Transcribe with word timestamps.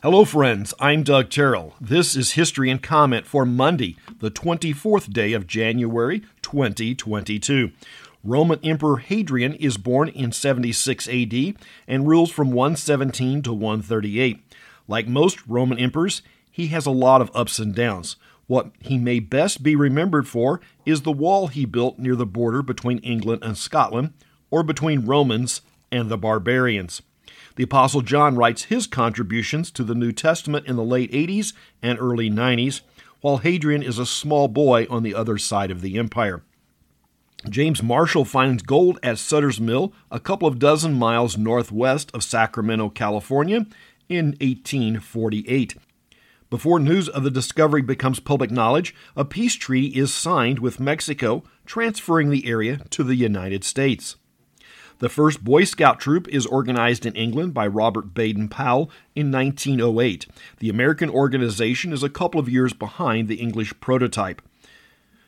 Hello, 0.00 0.24
friends. 0.24 0.72
I'm 0.78 1.02
Doug 1.02 1.28
Terrell. 1.28 1.74
This 1.80 2.14
is 2.14 2.34
History 2.34 2.70
and 2.70 2.80
Comment 2.80 3.26
for 3.26 3.44
Monday, 3.44 3.96
the 4.20 4.30
24th 4.30 5.12
day 5.12 5.32
of 5.32 5.48
January, 5.48 6.20
2022. 6.40 7.72
Roman 8.22 8.60
Emperor 8.62 8.98
Hadrian 8.98 9.54
is 9.54 9.76
born 9.76 10.08
in 10.10 10.30
76 10.30 11.08
AD 11.08 11.34
and 11.88 12.06
rules 12.06 12.30
from 12.30 12.52
117 12.52 13.42
to 13.42 13.52
138. 13.52 14.40
Like 14.86 15.08
most 15.08 15.44
Roman 15.48 15.80
emperors, 15.80 16.22
he 16.48 16.68
has 16.68 16.86
a 16.86 16.92
lot 16.92 17.20
of 17.20 17.34
ups 17.34 17.58
and 17.58 17.74
downs. 17.74 18.14
What 18.46 18.70
he 18.78 18.98
may 18.98 19.18
best 19.18 19.64
be 19.64 19.74
remembered 19.74 20.28
for 20.28 20.60
is 20.86 21.02
the 21.02 21.10
wall 21.10 21.48
he 21.48 21.64
built 21.64 21.98
near 21.98 22.14
the 22.14 22.24
border 22.24 22.62
between 22.62 22.98
England 22.98 23.42
and 23.42 23.58
Scotland, 23.58 24.12
or 24.48 24.62
between 24.62 25.06
Romans 25.06 25.60
and 25.90 26.08
the 26.08 26.16
barbarians. 26.16 27.02
The 27.58 27.64
Apostle 27.64 28.02
John 28.02 28.36
writes 28.36 28.66
his 28.66 28.86
contributions 28.86 29.72
to 29.72 29.82
the 29.82 29.96
New 29.96 30.12
Testament 30.12 30.68
in 30.68 30.76
the 30.76 30.84
late 30.84 31.10
80s 31.10 31.54
and 31.82 31.98
early 31.98 32.30
90s, 32.30 32.82
while 33.20 33.38
Hadrian 33.38 33.82
is 33.82 33.98
a 33.98 34.06
small 34.06 34.46
boy 34.46 34.86
on 34.88 35.02
the 35.02 35.12
other 35.12 35.38
side 35.38 35.72
of 35.72 35.80
the 35.80 35.98
empire. 35.98 36.44
James 37.50 37.82
Marshall 37.82 38.24
finds 38.24 38.62
gold 38.62 39.00
at 39.02 39.18
Sutter's 39.18 39.60
Mill, 39.60 39.92
a 40.08 40.20
couple 40.20 40.46
of 40.46 40.60
dozen 40.60 40.94
miles 40.94 41.36
northwest 41.36 42.12
of 42.14 42.22
Sacramento, 42.22 42.90
California, 42.90 43.66
in 44.08 44.36
1848. 44.40 45.74
Before 46.50 46.78
news 46.78 47.08
of 47.08 47.24
the 47.24 47.30
discovery 47.30 47.82
becomes 47.82 48.20
public 48.20 48.52
knowledge, 48.52 48.94
a 49.16 49.24
peace 49.24 49.56
treaty 49.56 49.98
is 49.98 50.14
signed 50.14 50.60
with 50.60 50.78
Mexico, 50.78 51.42
transferring 51.66 52.30
the 52.30 52.46
area 52.46 52.82
to 52.90 53.02
the 53.02 53.16
United 53.16 53.64
States. 53.64 54.14
The 54.98 55.08
first 55.08 55.44
Boy 55.44 55.64
Scout 55.64 56.00
troop 56.00 56.26
is 56.28 56.44
organized 56.46 57.06
in 57.06 57.14
England 57.14 57.54
by 57.54 57.66
Robert 57.66 58.14
Baden 58.14 58.48
Powell 58.48 58.90
in 59.14 59.30
1908. 59.30 60.26
The 60.58 60.68
American 60.68 61.08
organization 61.08 61.92
is 61.92 62.02
a 62.02 62.08
couple 62.08 62.40
of 62.40 62.48
years 62.48 62.72
behind 62.72 63.28
the 63.28 63.36
English 63.36 63.78
prototype. 63.80 64.42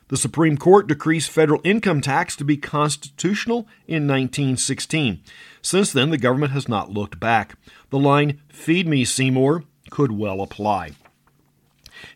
The 0.09 0.17
Supreme 0.17 0.57
Court 0.57 0.89
decrees 0.89 1.29
federal 1.29 1.61
income 1.62 2.01
tax 2.01 2.35
to 2.37 2.45
be 2.45 2.57
constitutional 2.57 3.69
in 3.87 4.09
1916. 4.09 5.21
Since 5.62 5.93
then, 5.93 6.11
the 6.11 6.19
government 6.19 6.53
has 6.53 6.69
not 6.69 6.91
looked 6.91 7.21
back. 7.21 7.57
The 7.91 7.99
line, 7.99 8.41
Feed 8.49 8.89
me, 8.89 9.05
Seymour, 9.05 9.62
could 9.89 10.11
well 10.11 10.41
apply. 10.41 10.93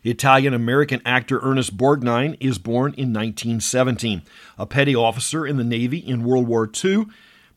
Italian 0.03 0.53
American 0.53 1.01
actor 1.05 1.39
Ernest 1.41 1.77
Borgnine 1.77 2.35
is 2.41 2.57
born 2.57 2.93
in 2.95 3.13
1917. 3.13 4.23
A 4.57 4.65
petty 4.65 4.95
officer 4.95 5.47
in 5.47 5.55
the 5.55 5.63
Navy 5.63 5.99
in 5.99 6.25
World 6.25 6.47
War 6.47 6.69
II, 6.83 7.05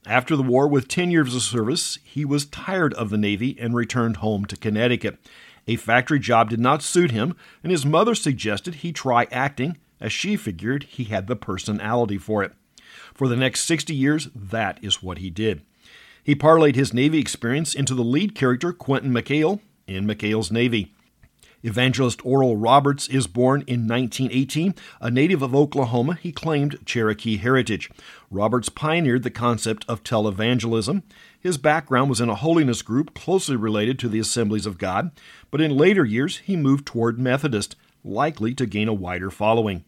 after 0.07 0.37
the 0.37 0.43
war, 0.43 0.69
with 0.69 0.89
10 0.89 1.11
years 1.11 1.35
of 1.35 1.43
service, 1.43 1.99
he 2.03 2.25
was 2.25 2.47
tired 2.47 2.95
of 2.95 3.11
the 3.11 3.19
Navy 3.19 3.57
and 3.61 3.75
returned 3.75 4.19
home 4.19 4.45
to 4.47 4.57
Connecticut. 4.57 5.19
A 5.67 5.77
factory 5.77 6.19
job 6.19 6.51
did 6.51 6.61
not 6.61 6.83
suit 6.83 7.11
him, 7.11 7.37
and 7.63 7.71
his 7.71 7.85
mother 7.85 8.15
suggested 8.15 8.77
he 8.77 8.93
try 8.93 9.27
acting, 9.31 9.77
as 10.01 10.13
she 10.13 10.37
figured 10.37 10.85
he 10.85 11.05
had 11.05 11.27
the 11.27 11.37
personality 11.37 12.17
for 12.17 12.43
it. 12.43 12.53
For 13.13 13.29
the 13.29 13.37
next 13.37 13.65
60 13.65 13.95
years, 13.95 14.29
that 14.35 14.79
is 14.83 15.03
what 15.03 15.19
he 15.19 15.29
did. 15.29 15.63
He 16.23 16.35
parlayed 16.35 16.75
his 16.75 16.95
Navy 16.95 17.19
experience 17.19 17.75
into 17.75 17.95
the 17.95 18.05
lead 18.05 18.35
character, 18.35 18.73
Quentin 18.73 19.13
McHale, 19.13 19.61
in 19.87 20.07
McHale's 20.07 20.53
Navy. 20.53 20.95
Evangelist 21.63 22.25
Oral 22.25 22.57
Roberts 22.57 23.09
is 23.09 23.27
born 23.27 23.63
in 23.67 23.89
1918. 23.89 24.75
A 25.01 25.11
native 25.11 25.43
of 25.43 25.55
Oklahoma, 25.55 26.15
he 26.15 26.31
claimed 26.31 26.79
Cherokee 26.85 27.37
heritage. 27.37 27.91
Roberts 28.31 28.69
pioneered 28.69 29.25
the 29.25 29.31
concept 29.31 29.85
of 29.89 30.05
televangelism. 30.05 31.03
His 31.41 31.59
background 31.59 32.11
was 32.11 32.21
in 32.21 32.29
a 32.29 32.37
holiness 32.37 32.83
group 32.83 33.15
closely 33.15 33.57
related 33.57 33.99
to 33.99 34.09
the 34.09 34.21
Assemblies 34.21 34.67
of 34.67 34.79
God, 34.79 35.11
but 35.51 35.61
in 35.61 35.77
later 35.77 36.05
years 36.05 36.39
he 36.39 36.57
moved 36.57 36.87
toward 36.87 37.19
Methodist, 37.19 37.75
likely 38.05 38.55
to 38.55 38.67
gain 38.67 38.87
a 38.87 38.95
wider 38.95 39.31
following. 39.31 39.85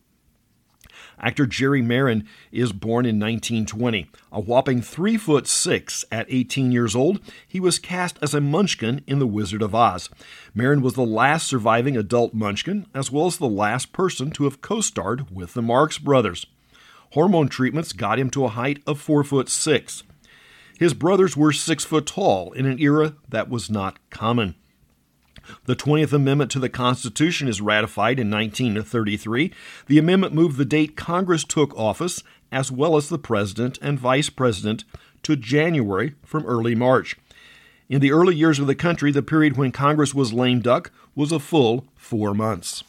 Actor 1.18 1.46
Jerry 1.46 1.82
Maren 1.82 2.26
is 2.50 2.72
born 2.72 3.06
in 3.06 3.18
1920. 3.18 4.10
A 4.32 4.40
whopping 4.40 4.82
3 4.82 5.16
foot 5.16 5.46
6 5.46 6.04
at 6.10 6.26
18 6.28 6.72
years 6.72 6.96
old, 6.96 7.20
he 7.46 7.60
was 7.60 7.78
cast 7.78 8.18
as 8.22 8.34
a 8.34 8.40
munchkin 8.40 9.02
in 9.06 9.18
The 9.18 9.26
Wizard 9.26 9.62
of 9.62 9.74
Oz. 9.74 10.08
Maren 10.54 10.82
was 10.82 10.94
the 10.94 11.02
last 11.02 11.46
surviving 11.46 11.96
adult 11.96 12.34
munchkin, 12.34 12.86
as 12.94 13.10
well 13.10 13.26
as 13.26 13.38
the 13.38 13.48
last 13.48 13.92
person 13.92 14.30
to 14.32 14.44
have 14.44 14.60
co-starred 14.60 15.30
with 15.34 15.54
the 15.54 15.62
Marx 15.62 15.98
Brothers. 15.98 16.46
Hormone 17.12 17.48
treatments 17.48 17.92
got 17.92 18.18
him 18.18 18.30
to 18.30 18.44
a 18.44 18.48
height 18.50 18.82
of 18.86 19.00
4 19.00 19.24
foot 19.24 19.48
6. 19.48 20.04
His 20.78 20.94
brothers 20.94 21.36
were 21.36 21.52
6 21.52 21.84
foot 21.84 22.06
tall 22.06 22.52
in 22.52 22.64
an 22.66 22.78
era 22.78 23.14
that 23.28 23.50
was 23.50 23.68
not 23.68 23.98
common. 24.10 24.54
The 25.64 25.76
20th 25.76 26.12
Amendment 26.12 26.50
to 26.52 26.58
the 26.58 26.68
Constitution 26.68 27.48
is 27.48 27.60
ratified 27.60 28.18
in 28.18 28.30
1933. 28.30 29.52
The 29.86 29.98
amendment 29.98 30.34
moved 30.34 30.56
the 30.56 30.64
date 30.64 30.96
Congress 30.96 31.44
took 31.44 31.76
office, 31.76 32.22
as 32.50 32.72
well 32.72 32.96
as 32.96 33.08
the 33.08 33.18
President 33.18 33.78
and 33.80 33.98
Vice 33.98 34.30
President, 34.30 34.84
to 35.22 35.36
January 35.36 36.14
from 36.24 36.46
early 36.46 36.74
March. 36.74 37.16
In 37.88 38.00
the 38.00 38.12
early 38.12 38.36
years 38.36 38.58
of 38.58 38.66
the 38.66 38.74
country, 38.74 39.10
the 39.10 39.22
period 39.22 39.56
when 39.56 39.72
Congress 39.72 40.14
was 40.14 40.32
lame 40.32 40.60
duck 40.60 40.92
was 41.14 41.32
a 41.32 41.40
full 41.40 41.86
four 41.96 42.34
months. 42.34 42.84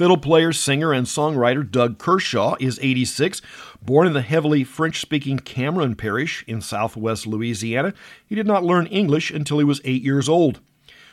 Fiddle 0.00 0.18
player, 0.18 0.52
singer, 0.52 0.92
and 0.92 1.06
songwriter 1.06 1.68
Doug 1.68 1.98
Kershaw 1.98 2.56
is 2.60 2.78
86. 2.82 3.42
Born 3.82 4.06
in 4.06 4.12
the 4.12 4.22
heavily 4.22 4.64
French 4.64 5.00
speaking 5.00 5.38
Cameron 5.38 5.94
Parish 5.94 6.44
in 6.46 6.60
southwest 6.60 7.26
Louisiana, 7.26 7.94
he 8.26 8.34
did 8.34 8.46
not 8.46 8.64
learn 8.64 8.86
English 8.86 9.30
until 9.30 9.58
he 9.58 9.64
was 9.64 9.80
eight 9.84 10.02
years 10.02 10.28
old. 10.28 10.60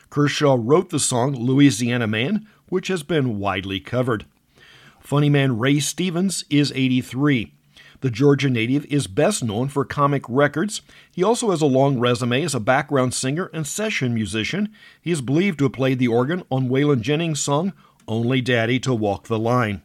Kershaw 0.09 0.57
wrote 0.59 0.89
the 0.89 0.99
song 0.99 1.35
Louisiana 1.35 2.07
Man, 2.07 2.47
which 2.69 2.87
has 2.87 3.03
been 3.03 3.39
widely 3.39 3.79
covered. 3.79 4.25
Funny 4.99 5.29
man 5.29 5.57
Ray 5.57 5.79
Stevens 5.79 6.43
is 6.49 6.71
83. 6.75 7.53
The 8.01 8.11
Georgia 8.11 8.49
native 8.49 8.85
is 8.85 9.07
best 9.07 9.43
known 9.43 9.69
for 9.69 9.83
comic 9.83 10.23
records. 10.27 10.81
He 11.11 11.23
also 11.23 11.49
has 11.49 11.61
a 11.61 11.65
long 11.65 11.99
resume 11.99 12.43
as 12.43 12.53
a 12.53 12.59
background 12.59 13.13
singer 13.13 13.49
and 13.53 13.65
session 13.65 14.13
musician. 14.13 14.69
He 15.01 15.11
is 15.11 15.21
believed 15.21 15.59
to 15.59 15.65
have 15.65 15.73
played 15.73 15.97
the 15.97 16.07
organ 16.07 16.43
on 16.51 16.69
Waylon 16.69 17.01
Jennings' 17.01 17.39
song 17.39 17.73
Only 18.07 18.41
Daddy 18.41 18.79
to 18.81 18.93
Walk 18.93 19.27
the 19.27 19.39
Line. 19.39 19.81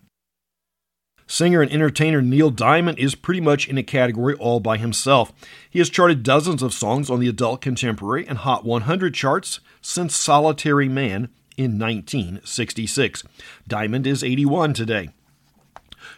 Singer 1.33 1.63
and 1.63 1.73
entertainer 1.73 2.21
Neil 2.21 2.51
Diamond 2.51 2.99
is 2.99 3.15
pretty 3.15 3.41
much 3.41 3.67
in 3.67 3.79
a 3.79 3.83
category 3.83 4.35
all 4.35 4.61
by 4.61 4.77
himself. 4.77 5.33
He 5.71 5.79
has 5.79 5.89
charted 5.89 6.23
dozens 6.23 6.63
of 6.63 6.75
songs 6.75 7.09
on 7.09 7.21
the 7.21 7.29
adult 7.29 7.63
contemporary 7.63 8.29
and 8.29 8.37
Hot 8.37 8.67
100 8.67 9.15
charts 9.15 9.61
since 9.81 10.15
Solitary 10.15 10.91
Man 10.91 11.31
in 11.57 11.79
1966. 11.79 13.25
Diamond 13.67 14.07
is 14.07 14.23
81 14.23 14.75
today. 14.75 15.09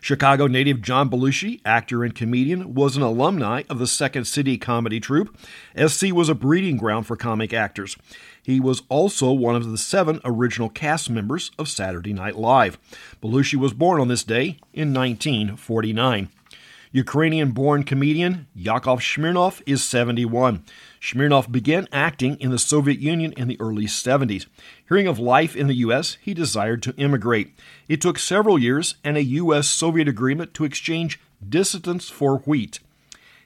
Chicago 0.04 0.46
native 0.46 0.82
John 0.82 1.08
Belushi, 1.08 1.62
actor 1.64 2.04
and 2.04 2.14
comedian, 2.14 2.74
was 2.74 2.94
an 2.94 3.02
alumni 3.02 3.62
of 3.70 3.78
the 3.78 3.86
Second 3.86 4.26
City 4.26 4.58
comedy 4.58 5.00
troupe. 5.00 5.34
SC 5.82 6.12
was 6.12 6.28
a 6.28 6.34
breeding 6.34 6.76
ground 6.76 7.06
for 7.06 7.16
comic 7.16 7.54
actors. 7.54 7.96
He 8.42 8.60
was 8.60 8.82
also 8.90 9.32
one 9.32 9.56
of 9.56 9.70
the 9.70 9.78
seven 9.78 10.20
original 10.22 10.68
cast 10.68 11.08
members 11.08 11.52
of 11.58 11.70
Saturday 11.70 12.12
Night 12.12 12.36
Live. 12.36 12.76
Belushi 13.22 13.54
was 13.54 13.72
born 13.72 13.98
on 13.98 14.08
this 14.08 14.24
day 14.24 14.58
in 14.74 14.92
1949. 14.92 16.28
Ukrainian 16.92 17.52
born 17.52 17.82
comedian 17.82 18.46
Yakov 18.54 19.00
Smirnoff 19.00 19.62
is 19.64 19.82
71. 19.82 20.62
Smirnoff 21.04 21.52
began 21.52 21.86
acting 21.92 22.40
in 22.40 22.50
the 22.50 22.58
Soviet 22.58 22.98
Union 22.98 23.32
in 23.32 23.46
the 23.46 23.60
early 23.60 23.84
70s. 23.84 24.46
Hearing 24.88 25.06
of 25.06 25.18
life 25.18 25.54
in 25.54 25.66
the 25.66 25.74
U.S., 25.74 26.16
he 26.22 26.32
desired 26.32 26.82
to 26.82 26.96
immigrate. 26.96 27.52
It 27.88 28.00
took 28.00 28.18
several 28.18 28.58
years 28.58 28.94
and 29.04 29.18
a 29.18 29.22
U.S. 29.22 29.68
Soviet 29.68 30.08
agreement 30.08 30.54
to 30.54 30.64
exchange 30.64 31.20
dissidents 31.46 32.08
for 32.08 32.38
wheat. 32.46 32.80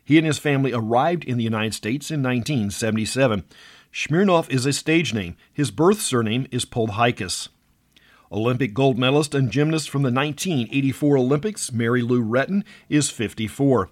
He 0.05 0.19
and 0.19 0.27
his 0.27 0.39
family 0.39 0.73
arrived 0.73 1.25
in 1.25 1.37
the 1.37 1.43
United 1.43 1.75
States 1.75 2.13
in 2.13 2.23
1977. 2.23 3.43
Smirnoff 3.93 4.49
is 4.51 4.65
a 4.65 4.73
stage 4.73 5.13
name. 5.13 5.35
His 5.53 5.73
birth 5.73 6.01
surname 6.01 6.47
is 6.53 6.65
Poldhaikas. 6.65 7.49
Olympic 8.31 8.73
gold 8.73 8.99
medalist 8.99 9.35
and 9.35 9.50
gymnast 9.50 9.91
from 9.91 10.03
the 10.03 10.12
1984 10.12 11.19
Olympics, 11.19 11.73
Mary 11.73 12.03
Lou 12.03 12.23
Retton, 12.23 12.62
is 12.88 13.11
54. 13.11 13.91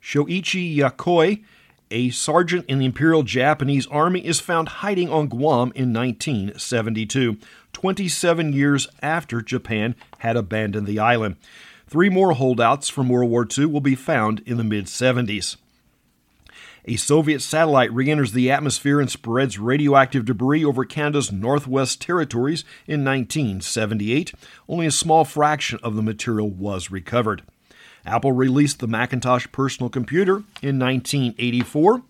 Shoichi 0.00 0.76
Yokoi, 0.76 1.42
a 1.92 2.10
sergeant 2.10 2.64
in 2.66 2.78
the 2.78 2.86
Imperial 2.86 3.22
Japanese 3.22 3.86
Army, 3.86 4.26
is 4.26 4.40
found 4.40 4.68
hiding 4.68 5.08
on 5.08 5.28
Guam 5.28 5.70
in 5.74 5.92
1972, 5.92 7.36
27 7.72 8.52
years 8.52 8.88
after 9.02 9.40
Japan 9.42 9.94
had 10.18 10.36
abandoned 10.36 10.86
the 10.86 10.98
island. 10.98 11.36
Three 11.86 12.08
more 12.08 12.32
holdouts 12.32 12.88
from 12.88 13.08
World 13.08 13.30
War 13.30 13.46
II 13.46 13.66
will 13.66 13.80
be 13.80 13.94
found 13.94 14.40
in 14.46 14.56
the 14.56 14.64
mid 14.64 14.86
70s. 14.86 15.56
A 16.84 16.96
Soviet 16.96 17.40
satellite 17.40 17.92
re 17.92 18.10
enters 18.10 18.32
the 18.32 18.50
atmosphere 18.50 18.98
and 18.98 19.08
spreads 19.08 19.58
radioactive 19.58 20.24
debris 20.24 20.64
over 20.64 20.84
Canada's 20.84 21.30
Northwest 21.30 22.00
Territories 22.00 22.64
in 22.88 23.04
1978. 23.04 24.32
Only 24.68 24.86
a 24.86 24.90
small 24.90 25.24
fraction 25.24 25.78
of 25.84 25.94
the 25.94 26.02
material 26.02 26.50
was 26.50 26.90
recovered. 26.90 27.42
Apple 28.04 28.32
released 28.32 28.80
the 28.80 28.88
Macintosh 28.88 29.46
personal 29.52 29.88
computer 29.88 30.42
in 30.60 30.78
1984. 30.78 32.02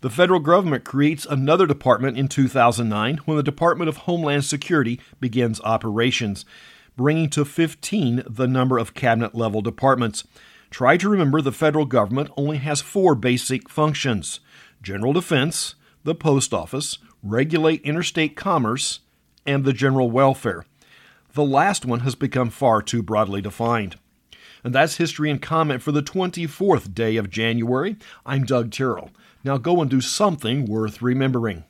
The 0.00 0.10
federal 0.10 0.40
government 0.40 0.84
creates 0.84 1.26
another 1.26 1.66
department 1.66 2.16
in 2.16 2.28
2009 2.28 3.18
when 3.24 3.36
the 3.36 3.42
Department 3.42 3.88
of 3.88 3.98
Homeland 3.98 4.44
Security 4.44 5.00
begins 5.18 5.60
operations, 5.62 6.44
bringing 6.96 7.30
to 7.30 7.44
15 7.44 8.22
the 8.28 8.46
number 8.46 8.78
of 8.78 8.94
cabinet 8.94 9.34
level 9.34 9.60
departments. 9.60 10.24
Try 10.70 10.96
to 10.98 11.08
remember 11.08 11.40
the 11.40 11.52
federal 11.52 11.84
government 11.84 12.30
only 12.36 12.58
has 12.58 12.80
four 12.80 13.14
basic 13.14 13.68
functions 13.68 14.40
general 14.80 15.12
defense, 15.12 15.74
the 16.04 16.14
post 16.14 16.54
office, 16.54 16.98
regulate 17.22 17.82
interstate 17.82 18.36
commerce, 18.36 19.00
and 19.44 19.64
the 19.64 19.72
general 19.72 20.10
welfare. 20.10 20.64
The 21.34 21.42
last 21.42 21.84
one 21.84 22.00
has 22.00 22.14
become 22.14 22.50
far 22.50 22.82
too 22.82 23.02
broadly 23.02 23.42
defined. 23.42 23.96
And 24.64 24.74
that's 24.74 24.96
history 24.96 25.30
and 25.30 25.40
comment 25.40 25.82
for 25.82 25.92
the 25.92 26.02
24th 26.02 26.94
day 26.94 27.16
of 27.16 27.30
January. 27.30 27.96
I'm 28.26 28.44
Doug 28.44 28.70
Terrell. 28.70 29.10
Now 29.44 29.56
go 29.56 29.80
and 29.80 29.90
do 29.90 30.00
something 30.00 30.66
worth 30.66 31.00
remembering. 31.00 31.64